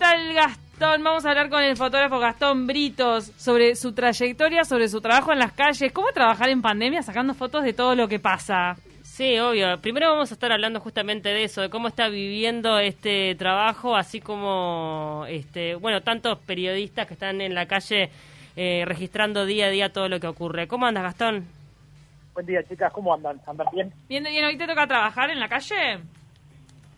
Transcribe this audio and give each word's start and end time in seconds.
tal 0.00 0.32
Gastón? 0.32 1.04
Vamos 1.04 1.26
a 1.26 1.28
hablar 1.28 1.50
con 1.50 1.62
el 1.62 1.76
fotógrafo 1.76 2.18
Gastón 2.18 2.66
Britos 2.66 3.32
sobre 3.36 3.76
su 3.76 3.92
trayectoria, 3.92 4.64
sobre 4.64 4.88
su 4.88 5.02
trabajo 5.02 5.30
en 5.30 5.38
las 5.38 5.52
calles. 5.52 5.92
¿Cómo 5.92 6.10
trabajar 6.12 6.48
en 6.48 6.62
pandemia 6.62 7.02
sacando 7.02 7.34
fotos 7.34 7.64
de 7.64 7.74
todo 7.74 7.94
lo 7.94 8.08
que 8.08 8.18
pasa? 8.18 8.76
Sí, 9.02 9.38
obvio. 9.38 9.78
Primero 9.82 10.10
vamos 10.10 10.30
a 10.30 10.34
estar 10.34 10.50
hablando 10.52 10.80
justamente 10.80 11.28
de 11.28 11.44
eso, 11.44 11.60
de 11.60 11.68
cómo 11.68 11.88
está 11.88 12.08
viviendo 12.08 12.78
este 12.78 13.34
trabajo, 13.34 13.94
así 13.94 14.22
como, 14.22 15.26
este, 15.28 15.74
bueno, 15.74 16.00
tantos 16.00 16.38
periodistas 16.38 17.06
que 17.06 17.12
están 17.12 17.42
en 17.42 17.54
la 17.54 17.66
calle 17.66 18.08
eh, 18.56 18.84
registrando 18.86 19.44
día 19.44 19.66
a 19.66 19.70
día 19.70 19.92
todo 19.92 20.08
lo 20.08 20.18
que 20.18 20.28
ocurre. 20.28 20.66
¿Cómo 20.66 20.86
andas, 20.86 21.02
Gastón? 21.02 21.44
Buen 22.32 22.46
día, 22.46 22.62
chicas. 22.66 22.90
¿Cómo 22.90 23.12
andan? 23.12 23.38
¿Andan 23.46 23.66
bien? 23.70 23.92
Bien, 24.08 24.24
bien. 24.24 24.46
¿Hoy 24.46 24.56
te 24.56 24.66
toca 24.66 24.86
trabajar 24.86 25.28
en 25.28 25.40
la 25.40 25.48
calle? 25.48 25.98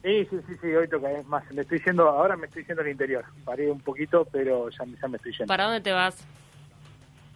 Sí, 0.02 0.26
sí, 0.30 0.36
sí, 0.48 0.54
sí. 0.60 0.66
Hoy 0.74 0.88
toca. 0.88 1.10
Es 1.12 1.26
más, 1.26 1.44
me 1.52 1.62
estoy 1.62 1.80
yendo, 1.84 2.08
ahora 2.08 2.36
me 2.36 2.46
estoy 2.46 2.64
yendo 2.64 2.82
al 2.82 2.88
interior. 2.88 3.24
Paré 3.44 3.70
un 3.70 3.80
poquito, 3.80 4.26
pero 4.32 4.68
ya, 4.70 4.84
ya 5.00 5.08
me 5.08 5.16
estoy 5.16 5.32
yendo. 5.32 5.46
¿Para 5.46 5.64
dónde 5.64 5.80
te 5.80 5.92
vas? 5.92 6.26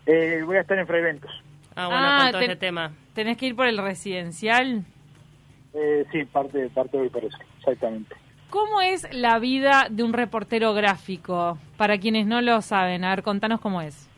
Eh, 0.06 0.42
voy 0.44 0.56
a 0.56 0.60
estar 0.60 0.78
en 0.78 0.86
Freiventos. 0.86 1.30
Ah, 1.74 1.86
bueno, 1.88 2.02
Ah, 2.08 2.18
con 2.22 2.30
todo 2.32 2.40
ten- 2.40 2.50
este 2.50 2.66
tema. 2.66 2.92
¿Tenés 3.14 3.36
que 3.36 3.46
ir 3.46 3.56
por 3.56 3.66
el 3.66 3.78
residencial? 3.78 4.84
Eh, 5.74 6.06
sí, 6.10 6.24
parte, 6.24 6.68
parte 6.70 6.96
voy 6.96 7.08
por 7.10 7.24
eso, 7.24 7.36
exactamente. 7.58 8.14
¿Cómo 8.50 8.80
es 8.80 9.06
la 9.12 9.38
vida 9.38 9.88
de 9.90 10.02
un 10.04 10.12
reportero 10.12 10.72
gráfico? 10.72 11.58
Para 11.76 11.98
quienes 11.98 12.26
no 12.26 12.40
lo 12.40 12.62
saben, 12.62 13.04
a 13.04 13.10
ver, 13.10 13.22
contanos 13.22 13.60
cómo 13.60 13.82
es. 13.82 14.08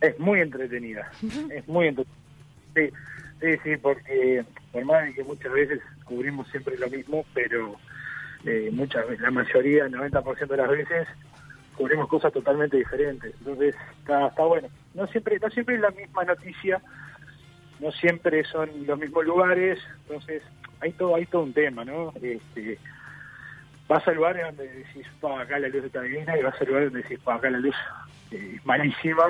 Es 0.00 0.18
muy 0.18 0.40
entretenida. 0.40 1.10
es 1.50 1.66
muy 1.68 1.86
entretenida. 1.88 2.20
Sí, 2.74 2.90
sí, 3.40 3.46
sí, 3.64 3.76
porque 3.78 4.44
por 4.72 4.84
más 4.84 5.14
que 5.14 5.24
muchas 5.24 5.52
veces 5.52 5.80
cubrimos 6.04 6.48
siempre 6.48 6.78
lo 6.78 6.88
mismo, 6.88 7.24
pero 7.34 7.76
eh, 8.44 8.70
muchas 8.72 9.04
la 9.20 9.30
mayoría, 9.30 9.84
el 9.84 9.92
90% 9.92 10.46
de 10.46 10.56
las 10.56 10.68
veces, 10.68 11.08
cubrimos 11.76 12.08
cosas 12.08 12.32
totalmente 12.32 12.76
diferentes. 12.76 13.34
Entonces, 13.38 13.74
está, 14.00 14.28
está 14.28 14.42
bueno. 14.44 14.68
No 14.94 15.06
siempre, 15.06 15.38
no 15.40 15.50
siempre 15.50 15.76
es 15.76 15.80
la 15.80 15.90
misma 15.90 16.24
noticia, 16.24 16.80
no 17.80 17.90
siempre 17.92 18.44
son 18.44 18.68
los 18.86 18.98
mismos 18.98 19.24
lugares, 19.24 19.78
entonces 20.02 20.42
hay 20.80 20.92
todo, 20.92 21.16
hay 21.16 21.26
todo 21.26 21.42
un 21.42 21.52
tema, 21.52 21.84
¿no? 21.84 22.12
Este, 22.22 22.78
vas 23.88 24.06
a 24.06 24.12
lugares 24.12 24.44
donde 24.44 24.68
decís, 24.68 25.06
pa, 25.20 25.40
acá 25.40 25.58
la 25.58 25.68
luz 25.68 25.84
está 25.84 26.02
divina, 26.02 26.36
y 26.38 26.42
vas 26.42 26.60
a 26.60 26.64
lugares 26.64 26.92
donde 26.92 27.02
decís, 27.02 27.18
pa, 27.24 27.36
acá 27.36 27.50
la 27.50 27.58
luz 27.58 27.74
eh, 28.30 28.54
es 28.56 28.66
malísima, 28.66 29.24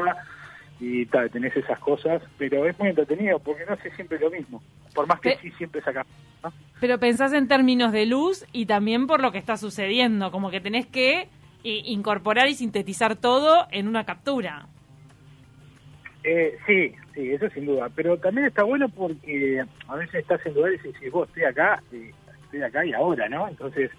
y 0.80 1.04
ta, 1.06 1.28
tenés 1.28 1.54
esas 1.56 1.78
cosas, 1.78 2.22
pero 2.38 2.66
es 2.66 2.78
muy 2.78 2.88
entretenido 2.88 3.38
porque 3.38 3.64
no 3.66 3.74
hace 3.74 3.90
siempre 3.92 4.18
lo 4.18 4.30
mismo, 4.30 4.62
por 4.94 5.06
más 5.06 5.20
que 5.20 5.36
sí 5.42 5.50
siempre 5.52 5.82
saca. 5.82 6.06
¿no? 6.42 6.52
Pero 6.80 6.98
pensás 6.98 7.32
en 7.34 7.48
términos 7.48 7.92
de 7.92 8.06
luz 8.06 8.46
y 8.52 8.64
también 8.66 9.06
por 9.06 9.20
lo 9.20 9.30
que 9.32 9.38
está 9.38 9.56
sucediendo, 9.58 10.30
como 10.30 10.50
que 10.50 10.60
tenés 10.60 10.86
que 10.86 11.28
i- 11.62 11.92
incorporar 11.92 12.48
y 12.48 12.54
sintetizar 12.54 13.16
todo 13.16 13.66
en 13.70 13.88
una 13.88 14.04
captura. 14.04 14.66
Eh, 16.22 16.58
sí, 16.66 16.92
sí, 17.14 17.30
eso 17.32 17.48
sin 17.50 17.66
duda, 17.66 17.88
pero 17.94 18.18
también 18.18 18.46
está 18.46 18.62
bueno 18.62 18.88
porque 18.90 19.62
a 19.88 19.96
veces 19.96 20.16
estás 20.16 20.44
en 20.46 20.54
lugares 20.54 20.80
y 20.84 20.88
decís, 20.92 21.10
vos 21.10 21.28
estoy 21.28 21.44
acá, 21.44 21.82
eh, 21.92 22.12
estoy 22.44 22.62
acá 22.62 22.84
y 22.84 22.92
ahora, 22.92 23.28
¿no? 23.28 23.48
Entonces, 23.48 23.90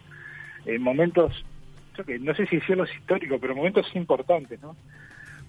en 0.66 0.82
momentos, 0.84 1.44
yo 1.98 2.04
que 2.04 2.20
no 2.20 2.34
sé 2.36 2.46
si 2.46 2.60
cielos 2.62 2.90
históricos, 2.96 3.40
pero 3.42 3.56
momentos 3.56 3.88
importantes, 3.96 4.62
¿no? 4.62 4.76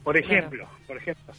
Por 0.05 0.17
ejemplo, 0.17 0.69
por 0.87 0.97
ejemplo, 0.97 1.33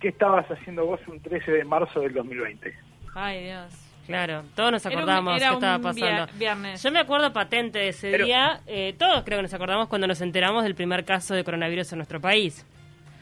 ¿qué 0.00 0.08
estabas 0.08 0.46
haciendo 0.50 0.86
vos 0.86 1.00
un 1.06 1.20
13 1.20 1.50
de 1.52 1.64
marzo 1.64 2.00
del 2.00 2.12
2020? 2.14 2.74
Ay, 3.14 3.44
Dios. 3.44 3.72
Claro, 4.06 4.42
todos 4.54 4.70
nos 4.72 4.84
Era 4.84 4.94
un- 4.96 5.02
acordamos 5.02 5.36
era 5.38 5.48
qué 5.48 5.54
estaba 5.54 5.78
pasando. 5.78 6.26
viernes. 6.34 6.82
Yo 6.82 6.90
me 6.92 6.98
acuerdo 7.00 7.32
patente 7.32 7.78
de 7.78 7.88
ese 7.88 8.10
Pero- 8.10 8.26
día. 8.26 8.60
eh, 8.66 8.94
todos 8.98 9.24
creo 9.24 9.38
que 9.38 9.42
nos 9.44 9.54
acordamos 9.54 9.88
cuando 9.88 10.06
nos 10.06 10.20
enteramos 10.20 10.62
del 10.62 10.74
primer 10.74 11.04
caso 11.06 11.34
de 11.34 11.42
coronavirus 11.42 11.90
en 11.92 11.98
nuestro 11.98 12.20
país. 12.20 12.66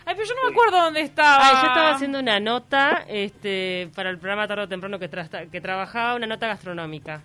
Ay, 0.05 0.17
pero 0.17 0.27
yo 0.29 0.35
no 0.35 0.43
me 0.49 0.51
acuerdo 0.51 0.83
dónde 0.85 1.01
estaba. 1.03 1.39
Ah, 1.41 1.61
yo 1.63 1.69
estaba 1.69 1.91
haciendo 1.93 2.19
una 2.19 2.41
nota 2.41 3.05
este, 3.09 3.89
para 3.95 4.11
el 4.11 4.19
programa 4.19 4.49
tarde 4.49 4.65
o 4.65 4.69
temprano 4.69 4.99
que, 4.99 5.09
tra- 5.09 5.49
que 5.49 5.61
trabajaba, 5.61 6.17
una 6.17 6.27
nota 6.27 6.49
gastronómica. 6.49 7.23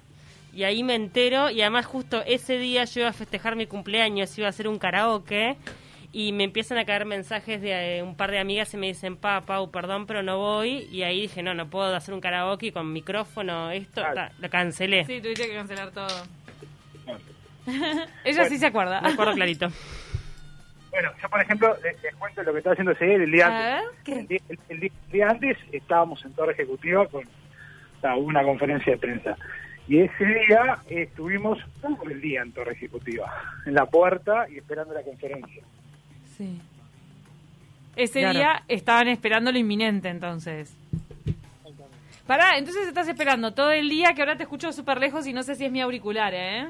Y 0.54 0.64
ahí 0.64 0.84
me 0.84 0.94
entero, 0.94 1.50
y 1.50 1.62
además 1.62 1.88
justo 1.88 2.22
ese 2.28 2.60
día 2.60 2.84
yo 2.86 3.02
iba 3.02 3.10
a 3.10 3.14
festejar 3.14 3.56
mi 3.56 3.66
cumpleaños, 3.66 4.38
iba 4.38 4.46
a 4.46 4.50
hacer 4.52 4.68
un 4.68 4.78
karaoke, 4.78 5.58
y 6.14 6.32
me 6.32 6.44
empiezan 6.46 6.78
a 6.78 6.86
caer 6.86 7.06
mensajes 7.06 7.62
de 7.62 7.98
eh, 8.00 8.04
un 8.04 8.16
par 8.16 8.32
de 8.32 8.40
amigas 8.40 8.74
y 8.74 8.78
me 8.78 8.88
dicen, 8.88 9.18
pa, 9.18 9.42
Pau, 9.42 9.70
perdón, 9.72 10.08
pero 10.08 10.24
no 10.24 10.38
voy. 10.38 10.88
Y 10.92 11.04
ahí 11.04 11.22
dije, 11.22 11.44
no, 11.44 11.54
no 11.54 11.70
puedo 11.70 11.96
hacer 11.96 12.14
un 12.14 12.22
karaoke 12.22 12.72
con 12.72 12.92
micrófono, 12.94 13.72
esto, 13.72 14.02
ta, 14.02 14.32
lo 14.40 14.50
cancelé. 14.50 15.06
Sí, 15.06 15.22
tuviste 15.22 15.48
que 15.48 15.54
cancelar 15.56 15.92
todo. 15.92 16.08
Bueno. 17.06 17.20
Ella 18.24 18.46
sí 18.46 18.58
se 18.58 18.68
acuerda. 18.68 19.02
Me 19.02 19.10
acuerdo 19.10 19.34
clarito. 19.34 19.68
Bueno, 20.90 21.12
yo 21.22 21.30
por 21.30 21.40
ejemplo, 21.42 21.76
les, 21.84 22.02
les 22.02 22.16
cuento 22.16 22.42
lo 22.42 22.52
que 22.54 22.58
estaba 22.60 22.74
haciendo 22.74 22.92
ese 22.94 23.06
día, 23.06 23.16
el 23.18 23.32
día 23.32 23.48
A 23.48 23.78
antes. 23.78 23.86
ver, 23.86 24.04
¿qué? 24.04 24.20
El, 24.20 24.28
día, 24.28 24.40
el- 24.50 24.60
el 24.70 24.80
día- 24.80 24.92
el 25.06 25.12
día 25.12 25.30
antes 25.30 25.58
estábamos 25.72 26.26
en 26.26 26.34
Torre 26.34 26.54
Ejecutiva 26.54 27.06
con 27.08 27.24
o 27.24 28.02
sea, 28.02 28.16
una 28.16 28.42
conferencia 28.42 28.94
de 28.94 28.98
prensa. 28.98 29.38
Y 29.88 30.00
ese 30.00 30.26
día 30.26 30.80
eh, 30.90 31.04
estuvimos 31.04 31.60
todo 31.82 32.02
el 32.10 32.20
día 32.20 32.42
en 32.42 32.52
Torre 32.52 32.72
Ejecutiva, 32.74 33.32
en 33.68 33.76
la 33.76 33.86
puerta 33.86 34.48
y 34.50 34.58
esperando 34.58 34.94
la 34.96 35.04
conferencia. 35.04 35.62
Sí. 36.38 36.60
Ese 37.96 38.20
Claro. 38.20 38.38
día 38.38 38.64
estaban 38.68 39.08
esperando 39.08 39.52
lo 39.52 39.58
inminente, 39.58 40.10
entonces. 40.10 40.76
Pará, 42.28 42.58
entonces 42.58 42.88
estás 42.88 43.08
esperando 43.08 43.54
todo 43.54 43.72
el 43.72 43.90
día, 43.90 44.14
que 44.14 44.22
ahora 44.22 44.36
te 44.36 44.44
escucho 44.44 44.72
súper 44.74 45.00
lejos 45.00 45.26
y 45.28 45.34
no 45.34 45.44
sé 45.44 45.56
si 45.56 45.66
es 45.66 45.72
mi 45.72 45.82
auricular, 45.82 46.34
¿eh? 46.36 46.68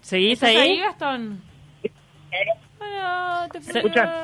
¿Seguís 0.00 0.34
¿Estás 0.42 0.48
ahí? 0.50 0.56
ahí, 0.56 0.80
Gastón? 0.80 1.42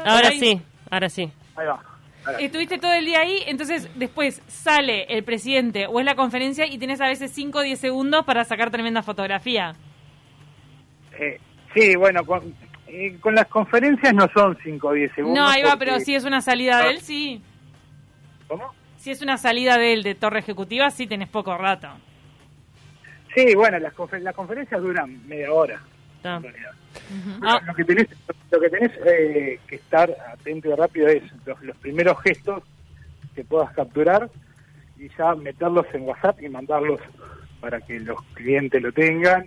Ahora 0.05 0.29
Ahí. 0.29 0.41
sí, 0.41 0.61
ahora 0.91 1.09
sí. 1.09 1.31
Ahí 1.57 1.67
va. 1.67 1.81
Ahora, 2.25 2.39
Estuviste 2.41 2.79
todo 2.79 2.93
el 2.93 3.05
día 3.05 3.21
ahí, 3.21 3.43
entonces 3.47 3.89
después 3.95 4.43
sale 4.49 5.05
el 5.05 5.25
presidente 5.25 5.87
o 5.87 5.99
es 6.01 6.05
la 6.07 6.15
conferencia 6.15 6.67
y 6.67 6.79
tenés 6.79 7.01
a 7.01 7.07
veces 7.07 7.31
5 7.33 7.59
o 7.59 7.63
10 7.63 7.79
segundos 7.79 8.25
para 8.25 8.45
sacar 8.45 8.71
tremenda 8.71 9.03
fotografía. 9.03 9.75
eh, 11.19 11.39
sí, 11.75 11.97
bueno, 11.97 12.25
con, 12.25 12.55
eh, 12.89 13.17
con 13.21 13.35
las 13.35 13.47
conferencias 13.49 14.15
no 14.15 14.29
son 14.35 14.57
5 14.63 14.89
o 14.89 14.93
10 14.93 15.13
segundos. 15.15 15.39
No, 15.39 15.49
ahí 15.49 15.63
va, 15.63 15.71
porque- 15.71 15.85
pero 15.87 16.01
si 16.01 16.15
es 16.15 16.25
una 16.25 16.41
salida 16.41 16.83
de 16.83 16.91
él, 16.91 17.01
sí. 17.01 17.43
¿Cómo? 18.47 18.75
Si 18.97 19.11
es 19.11 19.23
una 19.23 19.37
salida 19.39 19.79
de 19.79 19.93
él 19.93 20.03
de 20.03 20.15
torre 20.15 20.41
ejecutiva, 20.41 20.91
sí 20.91 21.07
tenés 21.07 21.29
poco 21.29 21.57
rato. 21.57 21.89
Sí, 23.35 23.55
bueno, 23.55 23.79
las, 23.79 23.95
confer- 23.95 24.21
las 24.23 24.35
conferencias 24.35 24.81
duran 24.81 25.27
media 25.29 25.53
hora. 25.53 25.81
Ah. 26.25 26.41
Ujú. 26.41 27.41
Lo- 27.45 27.61
lo 27.61 27.75
que 27.75 27.85
tenés, 27.85 28.09
lo 28.51 28.61
que 28.61 28.69
tenés 28.71 28.91
eh, 29.07 29.61
que 29.69 29.77
estar 29.77 30.11
atento 30.33 30.69
y 30.69 30.75
rápido 30.75 31.09
es 31.09 31.23
los, 31.47 31.63
los 31.63 31.77
primeros 31.77 32.21
gestos 32.23 32.63
que 33.35 33.45
puedas 33.45 33.73
capturar 33.73 34.29
y 34.99 35.09
ya 35.17 35.35
meterlos 35.37 35.87
en 35.93 36.03
WhatsApp 36.03 36.43
y 36.43 36.49
mandarlos 36.49 37.01
para 37.61 37.81
que 37.81 38.01
los 38.01 38.21
clientes 38.35 38.83
lo 38.83 38.91
tengan 38.93 39.47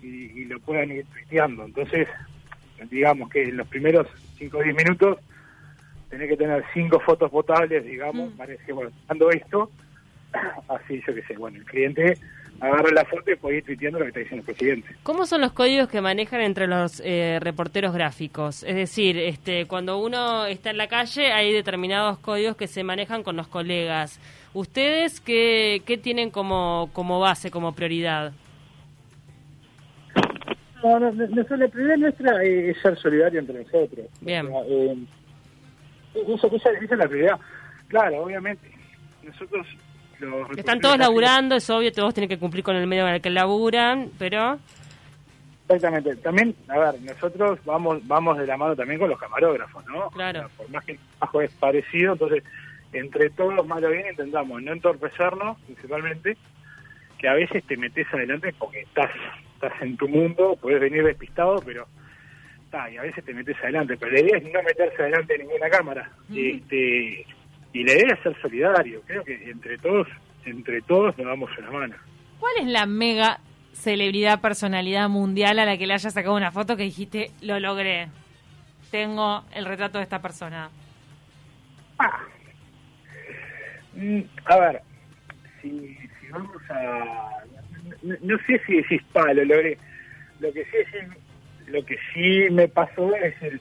y, 0.00 0.06
y 0.06 0.44
lo 0.44 0.60
puedan 0.60 0.92
ir 0.92 1.04
tuiteando. 1.06 1.64
Entonces, 1.64 2.06
digamos 2.90 3.28
que 3.30 3.44
en 3.44 3.56
los 3.56 3.66
primeros 3.68 4.06
5 4.38 4.58
o 4.58 4.62
10 4.62 4.76
minutos 4.76 5.18
tenés 6.10 6.28
que 6.28 6.36
tener 6.36 6.64
cinco 6.72 7.00
fotos 7.00 7.30
potables, 7.30 7.84
digamos, 7.84 8.32
Mm. 8.32 8.36
parece, 8.36 8.72
bueno, 8.72 8.90
dando 9.08 9.30
esto, 9.30 9.70
así 10.68 11.02
yo 11.06 11.14
qué 11.14 11.22
sé, 11.22 11.36
bueno, 11.36 11.58
el 11.58 11.64
cliente 11.64 12.16
agarra 12.58 12.90
la 12.90 13.04
foto 13.04 13.30
y 13.30 13.36
puede 13.36 13.58
ir 13.58 13.64
tuiteando 13.64 13.98
lo 13.98 14.04
que 14.06 14.08
está 14.08 14.20
diciendo 14.20 14.40
el 14.48 14.54
presidente. 14.56 14.88
¿Cómo 15.02 15.26
son 15.26 15.42
los 15.42 15.52
códigos 15.52 15.88
que 15.90 16.00
manejan 16.00 16.40
entre 16.40 16.66
los 16.66 17.02
eh, 17.04 17.38
reporteros 17.40 17.92
gráficos? 17.92 18.62
Es 18.62 18.74
decir, 18.76 19.18
este, 19.18 19.66
cuando 19.66 19.98
uno 19.98 20.46
está 20.46 20.70
en 20.70 20.78
la 20.78 20.86
calle 20.88 21.32
hay 21.32 21.52
determinados 21.52 22.18
códigos 22.18 22.56
que 22.56 22.66
se 22.66 22.82
manejan 22.82 23.22
con 23.22 23.36
los 23.36 23.46
colegas. 23.48 24.18
¿Ustedes 24.54 25.20
qué, 25.20 25.82
qué 25.84 25.98
tienen 25.98 26.30
como, 26.30 26.88
como 26.94 27.20
base, 27.20 27.50
como 27.50 27.74
prioridad? 27.74 28.32
No, 30.82 31.00
no, 31.00 31.10
la 31.10 31.68
prioridad 31.68 31.96
nuestra 31.96 32.42
es 32.44 32.76
ser 32.80 32.96
solidario 32.98 33.40
entre 33.40 33.62
nosotros. 33.62 34.06
Bien. 34.20 34.46
O 34.46 34.50
sea, 34.50 34.60
eh, 34.68 34.96
esa, 36.14 36.46
esa- 36.48 36.70
esa 36.70 36.94
es 36.94 36.98
la 36.98 37.08
prioridad. 37.08 37.38
Claro, 37.88 38.22
obviamente. 38.22 38.70
Nosotros 39.22 39.66
los 40.20 40.50
Están 40.58 40.80
todos 40.80 40.98
laburando, 40.98 41.56
es 41.56 41.68
obvio, 41.70 41.92
todos 41.92 42.14
tienen 42.14 42.28
que 42.28 42.38
cumplir 42.38 42.62
con 42.64 42.76
el 42.76 42.86
medio 42.86 43.06
en 43.08 43.14
el 43.14 43.20
que 43.20 43.30
laburan, 43.30 44.10
pero... 44.18 44.58
Exactamente. 45.68 46.14
También, 46.16 46.54
a 46.68 46.78
ver, 46.78 47.02
nosotros 47.02 47.58
vamos 47.64 48.06
vamos 48.06 48.38
de 48.38 48.46
la 48.46 48.56
mano 48.56 48.76
también 48.76 49.00
con 49.00 49.10
los 49.10 49.18
camarógrafos, 49.18 49.84
¿no? 49.86 50.08
Claro. 50.10 50.40
O 50.40 50.48
sea, 50.48 50.56
por 50.56 50.70
más 50.70 50.84
que 50.84 50.92
el 50.92 50.98
trabajo 51.18 51.40
es 51.42 51.50
parecido, 51.54 52.12
entonces, 52.12 52.44
entre 52.92 53.30
todos, 53.30 53.66
malo 53.66 53.90
bien, 53.90 54.06
intentamos 54.08 54.62
no 54.62 54.72
entorpecernos, 54.72 55.58
principalmente, 55.62 56.36
que 57.18 57.28
a 57.28 57.34
veces 57.34 57.64
te 57.64 57.76
metes 57.76 58.06
adelante 58.14 58.54
porque 58.58 58.82
estás 58.82 59.10
estás 59.56 59.82
en 59.82 59.96
tu 59.96 60.08
mundo, 60.08 60.56
puedes 60.60 60.80
venir 60.80 61.04
despistado, 61.04 61.56
pero 61.64 61.86
y 62.90 62.96
a 62.96 63.02
veces 63.02 63.24
te 63.24 63.32
metes 63.32 63.56
adelante. 63.62 63.96
Pero 63.96 64.12
la 64.12 64.20
idea 64.20 64.38
es 64.38 64.44
no 64.52 64.62
meterse 64.62 65.02
adelante 65.02 65.32
de 65.32 65.44
ninguna 65.44 65.70
cámara. 65.70 66.10
Este 66.30 67.26
Y 67.72 67.84
la 67.84 67.92
idea 67.92 68.14
es 68.14 68.22
ser 68.22 68.40
solidario. 68.40 69.02
Creo 69.06 69.24
que 69.24 69.50
entre 69.50 69.78
todos 69.78 70.06
entre 70.44 70.80
todos 70.82 71.16
nos 71.18 71.26
damos 71.26 71.50
una 71.58 71.70
mano. 71.70 71.96
¿Cuál 72.38 72.52
es 72.60 72.66
la 72.66 72.86
mega 72.86 73.40
celebridad, 73.72 74.40
personalidad 74.40 75.08
mundial 75.08 75.58
a 75.58 75.64
la 75.64 75.76
que 75.76 75.86
le 75.86 75.94
hayas 75.94 76.12
sacado 76.12 76.36
una 76.36 76.52
foto 76.52 76.76
que 76.76 76.84
dijiste, 76.84 77.30
lo 77.40 77.58
logré? 77.58 78.08
Tengo 78.90 79.42
el 79.52 79.64
retrato 79.64 79.98
de 79.98 80.04
esta 80.04 80.20
persona. 80.22 80.70
Ah. 81.98 82.20
Mm, 83.94 84.20
A 84.44 84.58
ver, 84.58 84.82
si, 85.60 85.96
si 86.20 86.28
vamos 86.30 86.62
a... 86.70 87.42
No, 88.06 88.16
no 88.22 88.38
sé 88.46 88.60
si 88.66 88.76
decís 88.76 89.02
pa, 89.12 89.32
lo 89.32 89.44
logré. 89.44 89.78
Lo 90.40 90.52
que 90.52 90.64
sí 90.64 90.76
es, 90.76 91.68
lo 91.68 91.84
que 91.84 91.96
sí 92.12 92.50
me 92.52 92.68
pasó 92.68 93.14
es 93.16 93.34
el 93.42 93.60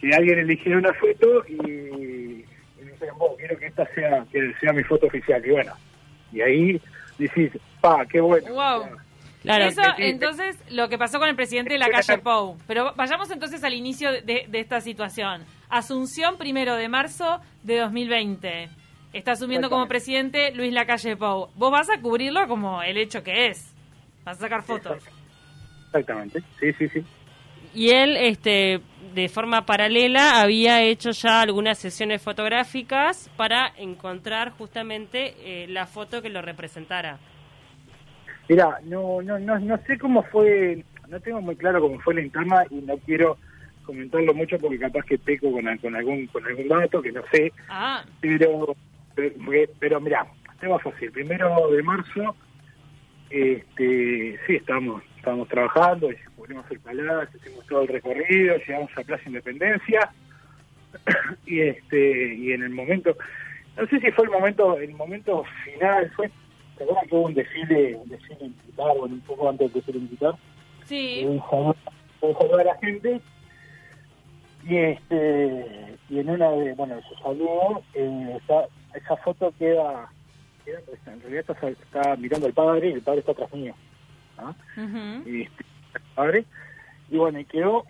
que 0.00 0.14
alguien 0.14 0.38
eligiera 0.38 0.78
una 0.78 0.92
foto 0.94 1.44
y, 1.48 1.54
y 1.54 2.44
me 2.84 2.90
dijeron, 2.92 3.18
"Vos, 3.18 3.36
quiero 3.38 3.58
que 3.58 3.66
esta 3.66 3.86
sea 3.94 4.24
que 4.30 4.52
sea 4.60 4.72
mi 4.72 4.82
foto 4.82 5.06
oficial. 5.06 5.44
Y 5.46 5.50
bueno, 5.50 5.74
y 6.32 6.40
ahí 6.40 6.80
decís, 7.18 7.52
pa, 7.80 8.04
qué 8.06 8.20
bueno. 8.20 8.52
Wow. 8.52 8.98
Claro, 9.42 9.66
Eso, 9.66 9.82
entonces, 9.98 10.58
lo 10.70 10.88
que 10.88 10.96
pasó 10.96 11.18
con 11.18 11.28
el 11.28 11.36
presidente 11.36 11.74
de 11.74 11.78
la 11.78 11.90
calle 11.90 12.16
Pou. 12.18 12.56
Pero 12.66 12.94
vayamos 12.96 13.30
entonces 13.30 13.62
al 13.62 13.74
inicio 13.74 14.10
de, 14.10 14.46
de 14.48 14.58
esta 14.58 14.80
situación. 14.80 15.44
Asunción, 15.68 16.38
primero 16.38 16.76
de 16.76 16.88
marzo 16.88 17.40
de 17.62 17.78
2020. 17.80 18.70
Está 19.14 19.32
asumiendo 19.32 19.70
como 19.70 19.86
presidente 19.86 20.52
Luis 20.56 20.72
Lacalle 20.72 21.16
Pou. 21.16 21.48
Vos 21.54 21.70
vas 21.70 21.88
a 21.88 22.00
cubrirlo 22.00 22.48
como 22.48 22.82
el 22.82 22.96
hecho 22.96 23.22
que 23.22 23.46
es. 23.46 23.72
Vas 24.24 24.38
a 24.38 24.40
sacar 24.40 24.62
fotos. 24.64 25.04
Exactamente, 25.86 26.42
sí, 26.58 26.72
sí, 26.72 26.88
sí. 26.88 27.04
Y 27.72 27.90
él, 27.90 28.16
este, 28.16 28.80
de 29.14 29.28
forma 29.28 29.66
paralela, 29.66 30.40
había 30.40 30.82
hecho 30.82 31.12
ya 31.12 31.42
algunas 31.42 31.78
sesiones 31.78 32.22
fotográficas 32.22 33.30
para 33.36 33.72
encontrar 33.76 34.50
justamente 34.50 35.34
eh, 35.38 35.68
la 35.68 35.86
foto 35.86 36.20
que 36.20 36.28
lo 36.28 36.42
representara. 36.42 37.18
Mira, 38.48 38.80
no, 38.82 39.22
no, 39.22 39.38
no, 39.38 39.60
no 39.60 39.78
sé 39.86 39.96
cómo 39.96 40.24
fue, 40.24 40.84
no 41.08 41.20
tengo 41.20 41.40
muy 41.40 41.54
claro 41.54 41.80
cómo 41.80 42.00
fue 42.00 42.14
la 42.14 42.22
interna 42.22 42.64
y 42.68 42.76
no 42.76 42.96
quiero 42.98 43.38
comentarlo 43.84 44.34
mucho 44.34 44.58
porque 44.58 44.78
capaz 44.80 45.04
que 45.04 45.18
peco 45.18 45.52
con, 45.52 45.64
con 45.78 45.94
algún 45.94 46.26
con 46.28 46.44
algún 46.44 46.66
dato 46.68 47.00
que 47.00 47.12
no 47.12 47.22
sé, 47.30 47.52
Ah, 47.68 48.04
pero 48.20 48.74
pero, 49.14 49.34
porque- 49.44 49.70
pero 49.78 50.00
mira, 50.00 50.26
tema 50.60 50.78
fácil. 50.78 51.10
Primero 51.12 51.68
de 51.70 51.82
marzo, 51.82 52.34
este, 53.30 54.38
sí, 54.46 54.56
estábamos, 54.56 55.02
estábamos 55.16 55.48
trabajando, 55.48 56.08
cubrimos 56.36 56.64
el 56.70 56.80
palacio, 56.80 57.38
hicimos 57.42 57.66
todo 57.66 57.82
el 57.82 57.88
recorrido, 57.88 58.56
llegamos 58.58 58.90
a 58.96 59.02
Plaza 59.02 59.22
Independencia 59.26 60.10
y 61.46 61.60
este 61.60 62.34
y 62.34 62.52
en 62.52 62.62
el 62.62 62.70
momento, 62.70 63.16
no 63.76 63.86
sé 63.86 63.98
si 64.00 64.10
fue 64.12 64.24
el 64.26 64.30
momento, 64.30 64.78
el 64.78 64.92
momento 64.94 65.44
final 65.64 66.10
fue, 66.14 66.30
¿te 66.76 66.84
acuerdas 66.84 67.06
que 67.08 67.14
hubo 67.14 67.26
un 67.26 67.34
desfile, 67.34 67.96
un 67.96 68.08
desfile 68.08 68.38
militar, 68.40 68.96
bueno, 68.98 69.14
un 69.14 69.20
poco 69.22 69.48
antes 69.48 69.72
del 69.72 69.82
desfile 69.82 69.98
militar? 70.04 70.34
sí. 70.84 71.24
un 71.26 71.40
saludo, 71.50 71.76
un 72.20 72.38
saludo 72.38 72.58
a 72.58 72.64
la 72.64 72.76
gente 72.78 73.20
y 74.66 74.76
este 74.76 75.98
y 76.08 76.18
en 76.18 76.30
una 76.30 76.50
de 76.50 76.74
bueno 76.74 77.00
su 77.02 77.14
saludo 77.16 77.82
eh, 77.94 78.38
está, 78.40 78.66
esa 78.94 79.16
foto 79.18 79.52
queda, 79.58 80.10
queda 80.64 80.80
pues, 80.86 80.98
en 81.06 81.20
realidad 81.20 81.44
está, 81.48 81.68
está 81.68 82.16
mirando 82.16 82.46
al 82.46 82.52
padre 82.52 82.90
y 82.90 82.92
el 82.92 83.02
padre 83.02 83.20
está 83.20 83.32
atrás 83.32 83.52
mío 83.52 83.74
y 85.26 85.42
este, 85.42 85.64
el 85.94 86.02
padre 86.14 86.44
y 87.10 87.16
bueno 87.16 87.38
y 87.38 87.44
quedó. 87.44 87.84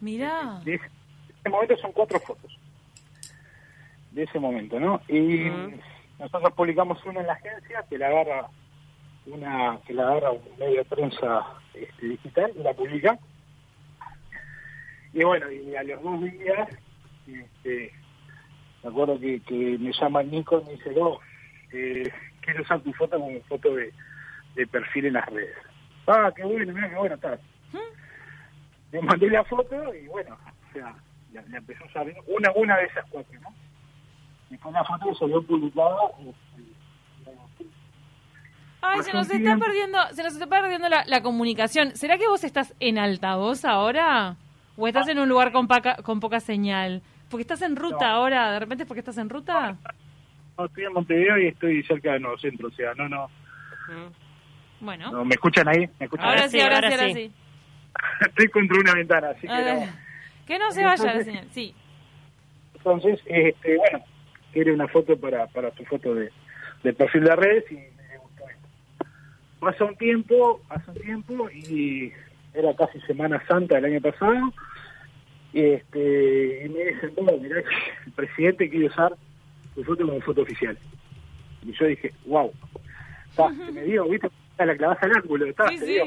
Mirá. 0.00 0.60
de 0.64 0.74
ese, 0.74 0.84
de 0.84 1.34
ese 1.40 1.48
momento 1.48 1.76
son 1.76 1.92
cuatro 1.92 2.18
fotos. 2.20 2.58
De 4.10 4.24
ese 4.24 4.38
momento 4.38 4.80
no 4.80 5.00
y 5.08 5.48
nosotros 6.18 6.52
publicamos 6.54 7.04
una 7.06 7.20
en 7.20 7.26
la 7.26 7.32
agencia 7.34 7.84
que 7.88 7.98
la 7.98 8.08
agarra 8.08 8.48
una 9.26 9.78
que 9.86 9.94
la 9.94 10.02
agarra 10.02 10.32
un 10.32 10.42
medio 10.58 10.78
de 10.78 10.84
prensa 10.84 11.46
este, 11.72 12.06
digital 12.06 12.52
y 12.58 12.62
la 12.62 12.74
publica 12.74 13.18
y 15.12 15.24
bueno 15.24 15.50
y 15.50 15.74
a 15.74 15.82
los 15.82 16.02
dos 16.02 16.20
días 16.22 16.68
este, 17.26 17.92
me 18.82 18.90
acuerdo 18.90 19.18
que, 19.20 19.40
que 19.40 19.78
me 19.78 19.92
llama 19.92 20.22
Nico 20.22 20.60
y 20.60 20.64
me 20.64 20.72
dice 20.72 20.94
oh, 20.98 21.20
eh, 21.72 22.10
quiero 22.40 22.62
usar 22.62 22.80
tu 22.80 22.92
foto 22.94 23.18
como 23.18 23.40
foto 23.42 23.74
de, 23.74 23.92
de 24.54 24.66
perfil 24.66 25.06
en 25.06 25.14
las 25.14 25.26
redes 25.26 25.56
ah 26.06 26.32
qué 26.34 26.42
bueno 26.44 26.72
mira 26.72 26.88
qué 26.88 26.96
bueno 26.96 27.14
está 27.14 27.38
le 28.92 29.00
mandé 29.00 29.28
la 29.30 29.42
foto 29.44 29.94
y 29.94 30.06
bueno, 30.06 30.36
o 30.68 30.72
sea, 30.72 30.94
la, 31.32 31.42
la 31.48 31.58
empezó 31.58 31.82
a 31.84 31.86
usar 31.86 32.06
una, 32.26 32.52
una 32.54 32.76
de 32.76 32.84
esas 32.84 33.04
cuatro, 33.10 33.40
¿no? 33.40 33.48
Y 34.50 34.56
fue 34.58 34.70
una 34.70 34.84
foto 34.84 35.08
que 35.08 35.14
salió 35.14 35.42
publicada. 35.42 35.96
este, 36.20 37.64
Ay, 38.82 39.02
se 39.02 39.12
nos 39.12 39.30
está 39.30 39.56
perdiendo, 39.56 39.98
se 40.12 40.22
nos 40.22 40.34
está 40.34 40.46
perdiendo 40.46 40.88
la, 40.90 41.04
la 41.06 41.22
comunicación. 41.22 41.96
¿Será 41.96 42.18
que 42.18 42.28
vos 42.28 42.44
estás 42.44 42.74
en 42.80 42.98
altavoz 42.98 43.64
ahora? 43.64 44.36
¿O 44.76 44.86
estás 44.88 45.08
en 45.08 45.18
un 45.18 45.28
lugar 45.28 45.52
con, 45.52 45.66
paca- 45.68 45.96
con 46.02 46.20
poca 46.20 46.40
señal? 46.40 47.02
Porque 47.30 47.42
estás 47.42 47.62
en 47.62 47.76
ruta 47.76 48.08
No. 48.08 48.14
ahora, 48.14 48.52
¿de 48.52 48.60
repente 48.60 48.84
es 48.84 48.88
porque 48.88 49.00
estás 49.00 49.18
en 49.18 49.28
ruta? 49.28 49.76
No, 50.58 50.64
estoy 50.66 50.84
en 50.84 50.92
Montevideo 50.92 51.38
y 51.38 51.46
estoy 51.48 51.82
cerca 51.84 52.12
de 52.12 52.20
Nuevo 52.20 52.38
Centro, 52.38 52.68
o 52.68 52.72
sea, 52.72 52.94
no, 52.94 53.08
no, 53.08 53.28
Mm. 53.88 54.84
Bueno, 54.84 55.10
no 55.10 55.24
¿me 55.24 55.34
escuchan 55.34 55.66
ahí? 55.68 55.88
¿Me 55.98 56.06
escuchan 56.06 56.26
ahora 56.26 56.42
ahí? 56.44 56.48
sí, 56.50 56.60
ahora, 56.60 56.76
ahora 56.76 56.88
sí, 56.90 56.94
ahora 56.94 57.06
sí. 57.08 57.14
sí. 57.14 57.32
estoy 58.28 58.48
contra 58.48 58.78
una 58.80 58.94
ventana, 58.94 59.28
así 59.30 59.40
que 59.46 59.52
A 59.52 59.60
ver, 59.60 59.76
no. 59.88 59.92
que 60.46 60.58
no 60.58 60.70
se 60.72 60.84
vaya 60.84 61.14
la 61.14 61.24
señal, 61.24 61.48
sí. 61.50 61.74
Entonces, 62.74 63.20
este, 63.26 63.76
bueno, 63.76 64.04
quiere 64.52 64.72
una 64.72 64.88
foto 64.88 65.16
para, 65.18 65.46
para 65.48 65.70
su 65.74 65.84
foto 65.84 66.14
de, 66.14 66.30
de 66.84 66.92
perfil 66.92 67.24
de 67.24 67.36
redes 67.36 67.64
y 67.72 67.74
me 67.74 68.18
gustó 68.18 68.48
esto. 68.48 68.68
Pasa 69.60 69.84
un 69.84 69.96
tiempo, 69.96 70.62
hace 70.68 70.90
un 70.90 71.00
tiempo 71.00 71.50
y 71.50 72.12
era 72.54 72.74
casi 72.76 73.00
Semana 73.02 73.42
Santa 73.46 73.76
del 73.76 73.86
año 73.86 74.00
pasado 74.00 74.52
y, 75.52 75.60
este, 75.64 76.64
y 76.64 76.68
me 76.68 76.84
dicen, 76.84 77.12
bueno, 77.14 77.32
mirá, 77.38 77.58
el 78.06 78.12
presidente 78.12 78.68
quiere 78.70 78.86
usar 78.86 79.14
tu 79.74 79.84
foto 79.84 80.06
como 80.06 80.20
foto 80.20 80.42
oficial. 80.42 80.76
Y 81.66 81.72
yo 81.72 81.86
dije, 81.86 82.12
wow, 82.26 82.52
está, 83.30 83.48
se 83.54 83.72
me 83.72 83.82
dio, 83.82 84.06
viste, 84.08 84.28
la 84.58 84.76
clavas 84.76 85.02
al 85.02 85.12
ángulo, 85.16 85.46
está, 85.46 85.68
Sí, 85.68 85.78
se 85.78 85.86
sí. 85.86 85.92
dio. 85.92 86.04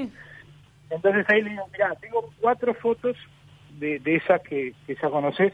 Entonces 0.89 1.25
ahí 1.29 1.41
le 1.41 1.51
digo, 1.51 1.67
mira, 1.71 1.95
tengo 1.95 2.29
cuatro 2.39 2.73
fotos 2.75 3.17
de, 3.79 3.99
de 3.99 4.15
esas 4.15 4.41
que, 4.41 4.73
que 4.85 4.95
ya 4.95 5.09
conoces, 5.09 5.53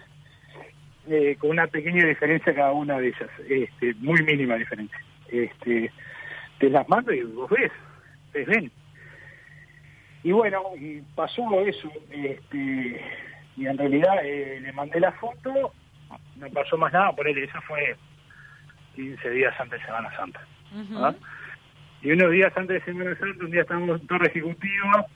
eh, 1.09 1.35
con 1.39 1.49
una 1.51 1.67
pequeña 1.67 2.05
diferencia 2.05 2.53
cada 2.53 2.73
una 2.73 2.99
de 2.99 3.07
ellas, 3.07 3.29
este, 3.49 3.93
muy 3.95 4.21
mínima 4.23 4.55
diferencia. 4.55 4.97
Este, 5.29 5.91
te 6.59 6.69
las 6.69 6.87
mando 6.89 7.11
y 7.13 7.23
vos 7.23 7.49
ves, 7.49 7.71
ves 8.33 8.45
ven. 8.47 8.71
Y 10.23 10.31
bueno, 10.31 10.63
y 10.77 11.01
pasó 11.15 11.41
eso, 11.61 11.91
este, 12.11 13.01
y 13.57 13.65
en 13.65 13.77
realidad 13.77 14.23
eh, 14.23 14.59
le 14.61 14.71
mandé 14.71 14.99
la 14.99 15.11
foto, 15.13 15.73
no 16.35 16.49
pasó 16.53 16.77
más 16.77 16.93
nada, 16.93 17.11
por 17.13 17.27
él, 17.27 17.37
eso 17.39 17.59
fue 17.67 17.95
15 18.95 19.29
días 19.31 19.53
antes 19.59 19.79
de 19.79 19.85
Semana 19.85 20.15
Santa. 20.15 20.45
Y 22.03 22.11
unos 22.11 22.31
días 22.31 22.53
antes 22.55 22.79
de 22.79 22.91
Semana 22.91 23.17
Santa, 23.17 23.45
un 23.45 23.51
día 23.51 23.61
estábamos 23.61 23.99
en 23.99 24.07
Torre 24.07 24.27
Ejecutiva, 24.27 25.07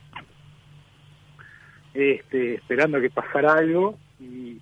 este, 1.93 2.55
esperando 2.55 2.99
que 2.99 3.09
pasara 3.11 3.53
algo, 3.53 3.97
y, 4.19 4.59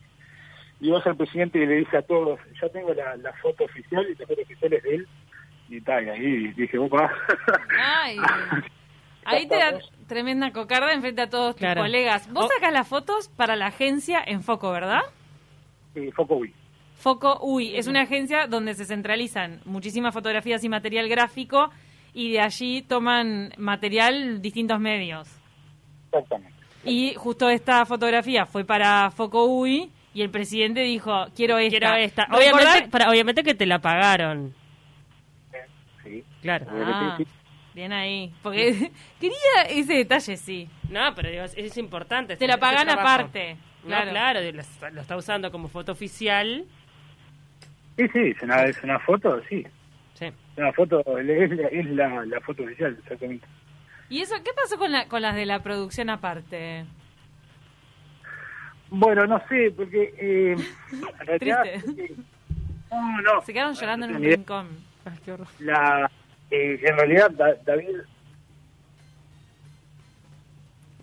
vas 0.82 1.08
al 1.08 1.16
presidente 1.16 1.60
y 1.60 1.66
le 1.66 1.76
dice 1.76 1.96
a 1.96 2.02
todos, 2.02 2.40
ya 2.62 2.68
tengo 2.68 2.94
la, 2.94 3.16
la 3.16 3.32
foto 3.34 3.64
oficial, 3.64 4.06
y 4.10 4.16
la 4.16 4.28
foto 4.28 4.42
oficial 4.42 4.74
es 4.74 4.84
de 4.84 4.96
él, 4.96 5.08
y 5.70 5.80
tal, 5.80 6.06
y 6.06 6.10
ahí 6.10 6.48
dije, 6.54 6.78
opa. 6.78 7.10
Ay, 7.80 8.18
ahí 9.26 9.48
te 9.48 9.56
da 9.56 9.80
tremenda 10.08 10.52
cocarda 10.52 10.94
enfrente 10.94 11.22
a 11.22 11.30
todos 11.30 11.56
tus 11.56 11.68
colegas. 11.74 12.32
Vos 12.32 12.50
sacas 12.54 12.74
las 12.74 12.88
fotos 12.88 13.30
para 13.30 13.56
la 13.56 13.68
agencia 13.68 14.22
en 14.26 14.44
Foco, 14.44 14.72
¿verdad? 14.72 15.02
Eh, 15.96 16.12
Foco 16.16 16.36
Wii. 16.36 16.54
Foco 16.96 17.40
UI 17.42 17.76
es 17.76 17.88
una 17.88 18.02
agencia 18.02 18.48
donde 18.48 18.74
se 18.76 18.86
centralizan 18.86 19.60
muchísimas 19.66 20.14
fotografías 20.14 20.64
y 20.64 20.70
material 20.70 21.10
gráfico 21.10 21.70
y 22.14 22.32
de 22.32 22.40
allí 22.40 22.82
toman 22.82 23.52
material 23.58 24.42
distintos 24.42 24.80
medios. 24.80 25.28
Exactamente. 26.06 26.54
Y 26.86 27.14
justo 27.16 27.50
esta 27.50 27.86
fotografía 27.86 28.46
fue 28.46 28.64
para 28.66 29.12
Foco 29.12 29.46
UI 29.46 29.92
y 30.14 30.22
el 30.22 30.30
presidente 30.30 30.82
dijo, 30.82 31.26
quiero 31.36 31.58
esta. 31.58 31.80
Quiero 31.80 31.96
esta. 31.96 32.28
Obviamente, 32.32 32.90
para, 32.90 33.10
obviamente 33.10 33.44
que 33.44 33.56
te 33.56 33.66
la 33.66 33.80
pagaron. 33.80 34.54
Sí. 36.04 36.24
Claro. 36.42 36.66
Ah, 36.70 37.16
Sí, 37.18 37.24
sí. 37.26 37.32
Bien 37.74 37.92
ahí. 37.94 38.34
Porque 38.44 38.92
quería 39.20 39.64
ese 39.70 39.94
detalle, 39.94 40.38
sí. 40.38 40.70
No, 40.90 41.14
pero 41.16 41.30
digo, 41.30 41.44
es, 41.44 41.54
es 41.58 41.78
importante. 41.78 42.36
Te 42.38 42.48
la 42.48 42.58
pagan 42.58 42.90
aparte. 42.90 43.58
No, 43.84 43.90
Claro. 43.90 44.12
claro, 44.12 44.40
lo, 44.54 44.62
está- 44.62 44.90
lo 44.92 45.02
está 45.02 45.18
usando 45.18 45.52
como 45.52 45.68
foto 45.68 45.92
oficial. 45.92 46.66
Sí, 47.98 48.08
sí, 48.14 48.20
es 48.36 48.42
una, 48.42 48.64
es 48.64 48.82
una 48.84 48.98
foto, 49.00 49.42
sí. 49.50 49.66
Sí. 50.14 50.26
Es 50.26 50.58
una 50.58 50.72
foto, 50.74 51.02
es, 51.20 51.26
la, 51.52 51.68
es 51.68 51.86
la, 51.88 52.26
la 52.26 52.40
foto 52.42 52.64
oficial, 52.64 52.98
exactamente. 53.02 53.46
¿Y 54.10 54.22
eso 54.22 54.36
qué 54.44 54.52
pasó 54.54 54.78
con, 54.78 54.92
la, 54.92 55.08
con 55.08 55.22
las 55.22 55.36
de 55.36 55.46
la 55.46 55.62
producción 55.64 56.10
aparte? 56.10 56.86
Bueno, 58.90 59.26
no 59.26 59.42
sé, 59.50 59.74
porque 59.76 60.14
eh, 60.18 60.56
realidad, 61.20 61.64
Triste. 61.64 62.06
eh, 62.06 62.16
no, 62.92 63.22
no. 63.22 63.42
Se 63.42 63.52
quedaron 63.54 63.74
llorando 63.74 64.06
en 64.06 64.16
un 64.16 64.24
rincón. 64.24 64.68
Ay, 65.06 65.18
qué 65.26 65.32
horror. 65.32 65.48
La, 65.60 66.10
eh, 66.52 66.80
en 66.84 66.98
realidad, 66.98 67.32
Da- 67.32 67.56
David, 67.66 67.98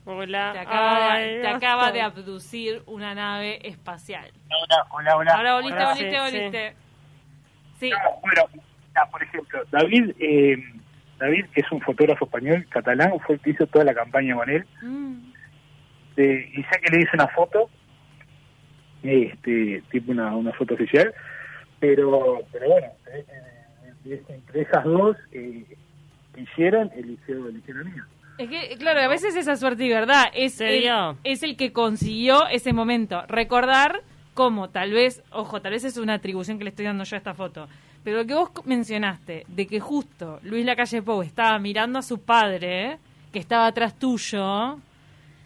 Hola. 0.06 0.52
Te 0.52 0.58
acaba, 0.58 1.12
Ay, 1.12 1.34
de, 1.36 1.40
te 1.42 1.48
acaba 1.48 1.92
de 1.92 2.00
basta. 2.02 2.20
abducir 2.20 2.82
una 2.86 3.14
nave 3.14 3.60
espacial. 3.68 4.28
Hola, 4.48 4.86
hola, 4.90 5.16
hola. 5.16 5.32
Ahora 5.36 5.54
volviste, 5.54 5.78
Ahora 5.78 5.94
volviste, 5.94 6.10
sí, 6.10 6.36
volviste. 6.36 6.74
Sí. 7.78 7.90
No, 7.90 8.20
bueno, 8.22 8.42
ah, 8.96 9.06
por 9.10 9.22
ejemplo, 9.22 9.62
David, 9.70 10.10
eh, 10.18 10.56
David, 11.18 11.44
que 11.54 11.60
es 11.60 11.70
un 11.70 11.80
fotógrafo 11.82 12.24
español, 12.24 12.66
catalán, 12.70 13.12
fue 13.20 13.36
el 13.36 13.40
que 13.40 13.50
hizo 13.50 13.66
toda 13.68 13.84
la 13.84 13.94
campaña 13.94 14.34
con 14.34 14.50
él. 14.50 14.66
Mm. 14.82 15.32
Eh, 16.16 16.50
y 16.54 16.62
sé 16.64 16.80
que 16.82 16.90
le 16.96 17.02
hice 17.02 17.10
una 17.14 17.28
foto, 17.28 17.70
este, 19.02 19.82
tipo 19.90 20.10
una, 20.12 20.34
una 20.34 20.52
foto 20.54 20.74
oficial, 20.74 21.14
pero, 21.78 22.40
pero 22.50 22.68
bueno, 22.68 22.86
eh, 23.12 23.24
eh, 23.28 23.42
entre 24.04 24.62
esas 24.62 24.84
dos 24.84 25.16
eh, 25.32 25.64
que 26.34 26.40
hicieron, 26.40 26.90
eligió, 26.94 27.48
eligió 27.48 27.74
la 27.74 27.84
mía. 27.84 28.06
Es 28.38 28.48
que, 28.48 28.76
claro, 28.78 29.00
a 29.00 29.08
veces 29.08 29.36
esa 29.36 29.56
suerte 29.56 29.84
y 29.84 29.90
verdad 29.90 30.24
es 30.32 30.60
el, 30.60 30.82
es 31.24 31.42
el 31.42 31.56
que 31.56 31.72
consiguió 31.72 32.46
ese 32.48 32.72
momento. 32.72 33.22
Recordar 33.28 34.00
cómo, 34.32 34.70
tal 34.70 34.92
vez, 34.92 35.22
ojo, 35.30 35.60
tal 35.60 35.72
vez 35.72 35.84
es 35.84 35.98
una 35.98 36.14
atribución 36.14 36.56
que 36.56 36.64
le 36.64 36.70
estoy 36.70 36.86
dando 36.86 37.04
yo 37.04 37.16
a 37.16 37.18
esta 37.18 37.34
foto, 37.34 37.68
pero 38.02 38.16
lo 38.18 38.26
que 38.26 38.32
vos 38.32 38.50
mencionaste, 38.64 39.44
de 39.46 39.66
que 39.66 39.78
justo 39.78 40.40
Luis 40.42 40.64
Lacalle 40.64 41.02
Pou 41.02 41.20
estaba 41.20 41.58
mirando 41.58 41.98
a 41.98 42.02
su 42.02 42.22
padre, 42.22 42.96
que 43.30 43.38
estaba 43.38 43.66
atrás 43.66 43.98
tuyo, 43.98 44.78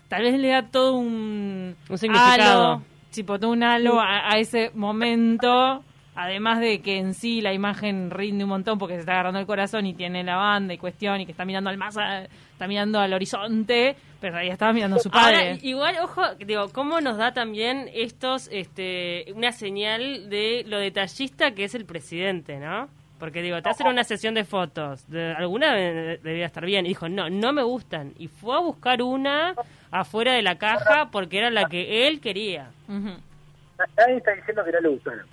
tal 0.08 0.22
vez 0.22 0.38
le 0.38 0.48
da 0.50 0.62
todo 0.62 0.94
un, 0.94 1.74
Un 1.88 1.98
significado. 1.98 2.74
halo, 2.74 2.82
tipo, 3.10 3.40
todo 3.40 3.50
un 3.50 3.64
halo 3.64 3.98
a, 4.00 4.32
a 4.32 4.38
ese 4.38 4.70
momento. 4.74 5.82
Además 6.16 6.60
de 6.60 6.80
que 6.80 6.98
en 6.98 7.12
sí 7.14 7.40
la 7.40 7.52
imagen 7.52 8.10
rinde 8.10 8.44
un 8.44 8.50
montón 8.50 8.78
porque 8.78 8.94
se 8.94 9.00
está 9.00 9.12
agarrando 9.14 9.40
el 9.40 9.46
corazón 9.46 9.84
y 9.86 9.94
tiene 9.94 10.22
la 10.22 10.36
banda 10.36 10.72
y 10.72 10.78
cuestión 10.78 11.20
y 11.20 11.26
que 11.26 11.32
está 11.32 11.44
mirando 11.44 11.70
al 11.70 11.76
más 11.76 11.96
a- 11.96 12.24
está 12.24 12.68
mirando 12.68 13.00
al 13.00 13.12
horizonte, 13.12 13.96
pero 14.20 14.36
ahí 14.38 14.48
estaba 14.48 14.72
mirando 14.72 14.96
a 14.96 15.00
su 15.00 15.08
Ahora, 15.12 15.38
padre. 15.38 15.58
igual, 15.62 15.96
ojo, 16.02 16.22
digo, 16.36 16.68
cómo 16.72 17.00
nos 17.00 17.16
da 17.16 17.34
también 17.34 17.90
estos, 17.92 18.48
este, 18.52 19.24
una 19.34 19.50
señal 19.50 20.30
de 20.30 20.64
lo 20.68 20.78
detallista 20.78 21.50
que 21.52 21.64
es 21.64 21.74
el 21.74 21.84
presidente, 21.84 22.58
¿no? 22.60 22.88
Porque 23.18 23.42
digo, 23.42 23.60
te 23.62 23.70
hacen 23.70 23.86
una 23.88 24.04
sesión 24.04 24.34
de 24.34 24.44
fotos, 24.44 25.08
de, 25.10 25.32
alguna 25.36 25.74
de- 25.74 26.18
debía 26.18 26.46
estar 26.46 26.64
bien, 26.64 26.84
y 26.86 26.90
dijo, 26.90 27.08
no, 27.08 27.28
no 27.28 27.52
me 27.52 27.62
gustan, 27.64 28.12
y 28.18 28.28
fue 28.28 28.54
a 28.56 28.60
buscar 28.60 29.02
una 29.02 29.54
afuera 29.90 30.32
de 30.34 30.42
la 30.42 30.58
caja 30.58 31.08
porque 31.10 31.38
era 31.38 31.50
la 31.50 31.64
que 31.68 32.06
él 32.06 32.20
quería. 32.20 32.70
Nadie 32.88 34.16
está 34.16 34.32
diciendo 34.32 34.64
que 34.64 34.72
no 34.72 34.80
le 34.80 34.88
gustaron 34.90 35.26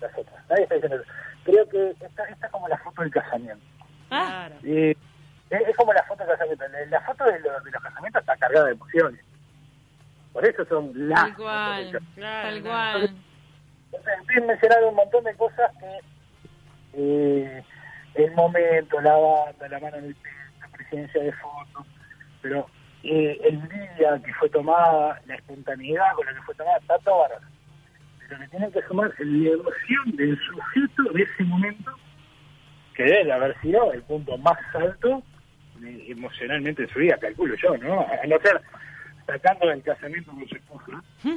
las 0.00 0.16
otras. 0.18 0.48
Nadie 0.48 0.62
está 0.64 0.74
diciendo 0.76 1.02
Creo 1.44 1.68
que 1.68 1.90
esta, 2.04 2.24
esta 2.24 2.46
es 2.46 2.52
como 2.52 2.68
la 2.68 2.78
foto 2.78 3.02
del 3.02 3.10
casamiento. 3.10 3.64
Ah, 4.10 4.48
Claro. 4.48 4.54
Eh, 4.64 4.96
es, 5.50 5.60
es 5.68 5.76
como 5.76 5.92
la 5.92 6.02
foto 6.04 6.24
del 6.24 6.32
casamiento. 6.32 6.64
La, 6.90 7.00
foto 7.02 7.24
de, 7.24 7.38
los- 7.40 7.64
de 7.64 7.70
los 7.70 7.82
casamientos 7.82 8.20
está 8.20 8.36
cargada 8.36 8.66
de 8.66 8.72
emociones. 8.72 9.20
Por 10.32 10.44
eso 10.46 10.64
son 10.66 10.92
las 11.08 11.20
tal 11.22 11.36
cual. 11.36 11.90
Claro, 12.14 12.48
tal 12.48 12.62
claro. 12.62 12.98
cual. 13.00 13.16
Entonces, 13.92 14.82
un 14.88 14.94
montón 14.94 15.24
de 15.24 15.34
cosas 15.36 15.70
que 15.80 16.00
eh, 16.94 17.64
el 18.14 18.32
momento, 18.32 19.00
la 19.00 19.16
banda, 19.16 19.68
la 19.68 19.78
mano 19.80 19.96
en 19.98 20.04
el 20.06 20.14
pecho, 20.16 20.36
la 20.60 20.68
presencia 20.68 21.22
de 21.22 21.32
fotos, 21.32 21.86
pero 22.42 22.66
eh, 23.02 23.38
el 23.44 23.68
día 23.68 24.20
que 24.24 24.34
fue 24.34 24.48
tomada, 24.50 25.20
la 25.26 25.34
espontaneidad 25.36 26.12
con 26.14 26.26
la 26.26 26.34
que 26.34 26.42
fue 26.42 26.54
tomada, 26.54 26.78
está 26.78 26.98
todo 26.98 27.18
bárbaro. 27.20 27.46
Pero 28.28 28.40
le 28.40 28.48
tienen 28.48 28.72
que 28.72 28.82
sumar 28.82 29.12
la 29.18 29.48
emoción 29.50 30.16
del 30.16 30.38
sujeto 30.38 31.02
de 31.12 31.22
ese 31.22 31.44
momento, 31.44 31.92
que 32.94 33.04
debe 33.04 33.32
haber 33.32 33.60
sido 33.60 33.92
el 33.92 34.02
punto 34.02 34.36
más 34.38 34.58
alto 34.74 35.22
emocionalmente 36.08 36.82
en 36.84 36.88
su 36.88 36.98
vida, 36.98 37.16
calculo 37.18 37.54
yo, 37.56 37.76
¿no? 37.76 38.00
A 38.00 38.26
no 38.26 38.38
ser 38.40 38.60
sacando 39.26 39.70
el 39.70 39.82
casamiento 39.82 40.30
con 40.32 40.48
su 40.48 40.54
esposa. 40.56 41.02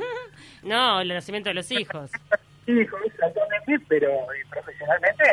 No, 0.63 1.01
el 1.01 1.07
nacimiento 1.09 1.49
de 1.49 1.55
los 1.55 1.71
hijos. 1.71 2.11
Exactamente, 2.67 3.79
pero 3.87 4.09
eh, 4.09 4.45
profesionalmente. 4.49 5.23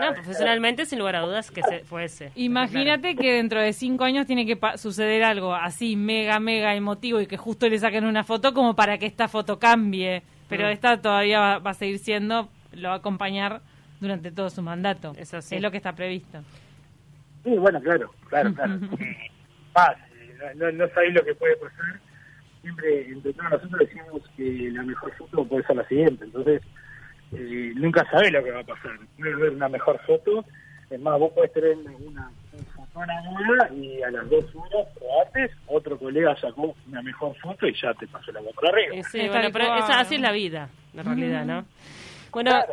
No, 0.00 0.12
profesionalmente, 0.12 0.86
sin 0.86 0.98
lugar 0.98 1.16
a 1.16 1.20
dudas, 1.20 1.50
que 1.50 1.62
se, 1.62 1.80
fue 1.80 2.04
ese. 2.04 2.30
Imagínate 2.34 3.16
que 3.16 3.32
dentro 3.34 3.60
de 3.60 3.72
cinco 3.72 4.04
años 4.04 4.26
tiene 4.26 4.44
que 4.44 4.56
pa- 4.56 4.76
suceder 4.76 5.22
algo 5.24 5.54
así 5.54 5.96
mega, 5.96 6.40
mega 6.40 6.74
emotivo 6.74 7.20
y 7.20 7.26
que 7.26 7.36
justo 7.36 7.68
le 7.68 7.78
saquen 7.78 8.04
una 8.04 8.22
foto 8.24 8.52
como 8.52 8.74
para 8.76 8.98
que 8.98 9.06
esta 9.06 9.28
foto 9.28 9.58
cambie. 9.58 10.22
Pero 10.48 10.64
Mm. 10.68 10.70
esta 10.70 11.00
todavía 11.00 11.40
va, 11.40 11.58
va 11.58 11.70
a 11.70 11.74
seguir 11.74 11.98
siendo, 11.98 12.48
lo 12.72 12.88
va 12.88 12.94
a 12.94 12.98
acompañar 12.98 13.60
durante 14.00 14.30
todo 14.30 14.50
su 14.50 14.62
mandato. 14.62 15.12
Es 15.16 15.32
así. 15.34 15.58
lo 15.60 15.70
que 15.70 15.78
está 15.78 15.94
previsto. 15.94 16.42
Sí, 17.44 17.56
bueno, 17.56 17.80
claro, 17.80 18.10
claro, 18.28 18.54
claro. 18.54 18.78
No, 19.74 20.54
no, 20.54 20.72
no 20.72 20.88
sabéis 20.94 21.14
lo 21.14 21.24
que 21.24 21.34
puede 21.34 21.56
pasar. 21.56 21.98
Siempre, 22.62 23.08
entre 23.08 23.32
todos 23.32 23.50
nosotros 23.52 23.80
decimos 23.80 24.22
que 24.36 24.70
la 24.72 24.82
mejor 24.82 25.12
foto 25.16 25.44
puede 25.46 25.64
ser 25.66 25.76
la 25.76 25.88
siguiente. 25.88 26.24
Entonces, 26.24 26.60
eh, 27.32 27.72
nunca 27.76 28.04
sabés 28.10 28.32
lo 28.32 28.42
que 28.44 28.50
va 28.50 28.60
a 28.60 28.64
pasar. 28.64 28.98
Puedes 29.16 29.36
ver 29.38 29.50
una 29.50 29.68
mejor 29.68 29.98
foto. 30.06 30.44
Es 30.90 31.00
más, 31.00 31.18
vos 31.18 31.32
podés 31.32 31.52
tener 31.52 31.76
una, 32.06 32.30
una 32.94 33.68
y 33.74 34.02
a 34.02 34.10
las 34.10 34.28
dos 34.30 34.44
horas 34.54 34.86
o 35.00 35.22
antes 35.26 35.50
otro 35.66 35.98
colega 35.98 36.34
sacó 36.40 36.74
una 36.88 37.02
mejor 37.02 37.36
foto 37.38 37.66
y 37.66 37.74
ya 37.80 37.92
te 37.94 38.06
pasó 38.06 38.30
la 38.32 38.40
boca 38.40 38.68
arriba. 38.68 38.94
Eh, 38.96 39.02
sí, 39.10 39.20
Es 39.20 39.28
bueno, 39.30 39.48
pero 39.52 39.64
esa- 39.76 40.00
así 40.00 40.14
es 40.16 40.20
la 40.20 40.32
vida, 40.32 40.68
en 40.96 41.04
realidad, 41.04 41.44
¿no? 41.44 41.64
Bueno, 42.30 42.50
Claro. 42.50 42.72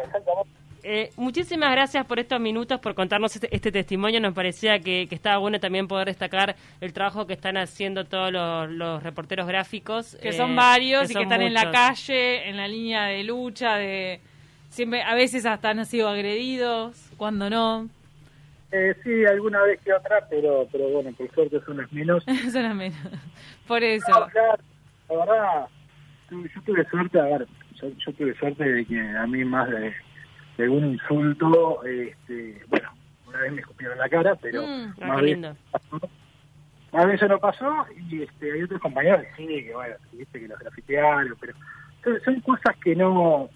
Eh, 0.83 1.11
muchísimas 1.15 1.69
gracias 1.71 2.03
por 2.07 2.17
estos 2.17 2.39
minutos, 2.39 2.79
por 2.79 2.95
contarnos 2.95 3.35
este, 3.35 3.55
este 3.55 3.71
testimonio. 3.71 4.19
Nos 4.19 4.33
parecía 4.33 4.79
que, 4.79 5.05
que 5.07 5.13
estaba 5.13 5.37
bueno 5.37 5.59
también 5.59 5.87
poder 5.87 6.07
destacar 6.07 6.55
el 6.79 6.91
trabajo 6.91 7.27
que 7.27 7.33
están 7.33 7.55
haciendo 7.57 8.05
todos 8.05 8.31
los, 8.31 8.67
los 8.71 9.03
reporteros 9.03 9.45
gráficos. 9.45 10.15
Que 10.19 10.29
eh, 10.29 10.33
son 10.33 10.55
varios 10.55 11.11
y 11.11 11.13
que 11.13 11.21
están 11.21 11.43
en 11.43 11.53
la 11.53 11.65
muchos. 11.65 11.71
calle, 11.75 12.49
en 12.49 12.57
la 12.57 12.67
línea 12.67 13.03
de 13.05 13.23
lucha, 13.23 13.75
de 13.75 14.21
siempre 14.69 15.03
a 15.03 15.13
veces 15.13 15.45
hasta 15.45 15.69
han 15.69 15.85
sido 15.85 16.09
agredidos, 16.09 17.11
cuando 17.15 17.51
no. 17.51 17.87
Eh, 18.71 18.95
sí, 19.03 19.25
alguna 19.25 19.61
vez 19.63 19.79
que 19.81 19.93
otra, 19.93 20.25
pero 20.29 20.67
pero 20.71 20.87
bueno, 20.89 21.11
por 21.17 21.29
suerte 21.33 21.59
son 21.65 21.77
las 21.77 21.91
menos. 21.91 22.23
Eso 22.27 22.59
era 22.59 22.73
menos. 22.73 22.97
Por 23.67 23.83
eso. 23.83 24.09
No, 24.09 24.27
claro, 24.27 24.57
la 25.09 25.15
verdad, 25.17 25.67
yo 26.31 26.61
tuve 26.65 26.85
suerte, 26.89 27.19
a 27.19 27.23
ver, 27.23 27.47
yo, 27.75 27.89
yo 27.89 28.13
tuve 28.13 28.33
suerte 28.35 28.63
de 28.63 28.85
que 28.85 28.99
a 28.99 29.27
mí 29.27 29.43
más 29.43 29.69
de, 29.69 29.93
de 30.57 30.69
un 30.69 30.93
insulto, 30.93 31.83
este, 31.83 32.61
bueno, 32.67 32.89
una 33.27 33.39
vez 33.39 33.51
me 33.53 33.61
escupieron 33.61 33.97
la 33.97 34.09
cara, 34.09 34.35
pero 34.35 34.65
Mm, 34.65 34.93
más 35.05 35.21
bien. 35.21 35.41
Más 36.93 37.05
bien 37.05 37.15
eso 37.15 37.27
no 37.27 37.39
pasó 37.39 37.85
y 38.09 38.23
este, 38.23 38.51
hay 38.51 38.63
otros 38.63 38.81
compañeros 38.81 39.21
que 39.21 39.35
sí, 39.37 39.63
que 39.65 39.73
bueno, 39.73 39.95
viste 40.11 40.39
que 40.41 40.47
los 40.47 40.59
grafitearon, 40.59 41.37
pero 41.39 41.53
son, 42.03 42.21
son 42.25 42.41
cosas 42.41 42.75
que 42.83 42.95
no 42.95 43.49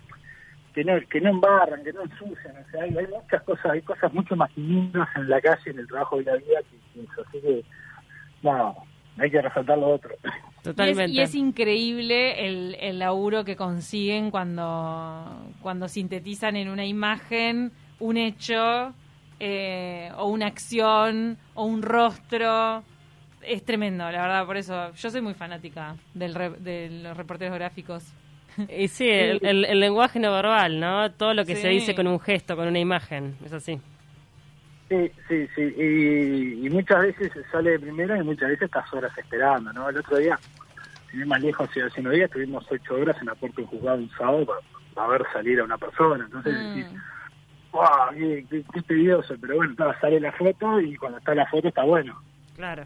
que 0.76 0.84
no 0.84 0.94
que 1.10 1.22
no 1.22 1.30
embarran, 1.30 1.84
que 1.84 1.94
no 1.94 2.02
ensucian, 2.04 2.58
o 2.58 2.70
sea, 2.70 2.84
hay, 2.84 2.96
hay 2.96 3.08
muchas 3.08 3.42
cosas, 3.44 3.66
hay 3.72 3.82
cosas 3.82 4.14
mucho 4.14 4.36
más 4.36 4.56
lindas 4.58 5.08
en 5.16 5.30
la 5.30 5.42
calle, 5.42 5.72
en 5.72 5.80
el 5.80 5.88
trabajo 5.88 6.18
de 6.18 6.24
la 6.26 6.36
vida 6.36 6.60
que, 6.70 6.78
que 6.94 7.06
eso, 7.06 7.22
así 7.28 7.40
que 7.42 7.64
no, 8.44 8.76
hay 9.18 9.32
que 9.32 9.42
resaltar 9.42 9.78
lo 9.78 9.88
otro. 9.94 10.12
Y 10.24 10.28
es, 10.28 10.64
Totalmente. 10.64 11.12
y 11.14 11.22
es 11.22 11.34
increíble 11.34 12.48
el, 12.48 12.76
el 12.80 13.00
laburo 13.00 13.46
que 13.46 13.56
consiguen 13.56 14.32
cuando, 14.32 15.54
cuando 15.62 15.88
sintetizan 15.88 16.56
en 16.58 16.70
una 16.70 16.86
imagen 16.86 17.72
un 18.00 18.18
hecho 18.18 18.94
eh, 19.40 20.12
o 20.18 20.26
una 20.28 20.48
acción 20.48 21.38
o 21.54 21.66
un 21.66 21.82
rostro. 21.82 22.84
Es 23.42 23.64
tremendo, 23.64 24.04
la 24.12 24.22
verdad, 24.24 24.46
por 24.46 24.58
eso 24.58 24.92
yo 24.96 25.10
soy 25.12 25.22
muy 25.22 25.36
fanática 25.36 25.96
del 26.16 26.34
re- 26.36 26.50
de 26.60 26.90
los 27.04 27.16
reporteros 27.16 27.54
gráficos. 27.56 28.12
Y 28.70 28.88
sí, 28.88 29.10
el, 29.10 29.40
el- 29.46 29.66
el 29.66 29.80
lenguaje 29.80 30.20
no 30.20 30.32
verbal, 30.32 30.80
¿no? 30.80 31.12
Todo 31.12 31.34
lo 31.34 31.46
que 31.46 31.56
Sí. 31.56 31.62
se 31.62 31.68
dice 31.70 31.96
con 31.96 32.08
un 32.08 32.20
gesto, 32.20 32.56
con 32.56 32.68
una 32.68 32.80
imagen, 32.80 33.36
es 33.46 33.54
así. 33.54 33.80
Sí, 34.90 35.12
sí, 35.28 35.48
sí. 35.56 35.62
Y, 35.62 36.68
y 36.68 36.70
muchas 36.70 37.02
veces 37.02 37.32
sale 37.52 37.72
de 37.72 37.80
primero 37.80 38.16
y 38.16 38.24
muchas 38.24 38.50
veces 38.50 38.64
estás 38.66 38.92
horas 38.94 39.12
esperando, 39.18 39.74
¿no? 39.74 39.90
El 39.90 39.98
otro 39.98 40.18
día, 40.18 40.40
ir 41.14 41.26
más 41.26 41.42
lejos, 41.42 41.68
hace 41.70 41.82
hace 41.82 42.02
unos 42.02 42.14
días, 42.14 42.26
estuvimos 42.26 42.66
ocho 42.70 42.96
horas 42.96 43.18
en 43.20 43.26
la 43.28 43.36
puerta 43.36 43.56
de 43.58 43.64
un 43.64 43.68
juzgado 43.70 43.98
un 43.98 44.10
sábado 44.12 44.46
para, 44.46 44.60
para 44.94 45.08
ver 45.08 45.24
salir 45.34 45.60
a 45.60 45.64
una 45.64 45.78
persona. 45.78 46.26
Entonces 46.26 46.54
Mm. 46.54 46.68
decís, 46.68 46.88
¡wow! 47.72 47.84
Qué, 48.14 48.46
qué, 48.50 48.64
qué 48.74 48.82
tedioso! 48.84 49.34
Pero 49.42 49.56
bueno, 49.56 49.74
sale 50.00 50.20
la 50.20 50.32
foto 50.34 50.80
y 50.80 50.96
cuando 50.98 51.18
está 51.18 51.34
la 51.34 51.48
foto 51.48 51.68
está 51.70 51.84
bueno. 51.84 52.22
Claro, 52.56 52.86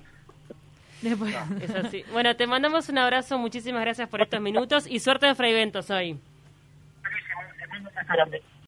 Después- 1.01 1.36
es 1.62 1.75
así. 1.75 2.03
bueno, 2.12 2.36
te 2.36 2.48
mandamos 2.48 2.89
un 2.89 2.98
abrazo, 2.98 3.38
muchísimas 3.38 3.82
gracias 3.82 4.10
por 4.10 4.22
estos 4.22 4.41
minutos 4.41 4.86
y 4.88 5.00
suerte 5.00 5.27
en 5.27 5.36
Fray 5.36 5.53
Ventos 5.53 5.89
hoy. 5.89 6.20
Buenísimo, 7.01 7.41
te 7.58 7.68
mando 7.68 7.89
un 7.89 7.96
beso 7.96 8.08
grande. 8.13 8.44